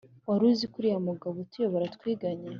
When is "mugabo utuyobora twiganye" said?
1.07-2.47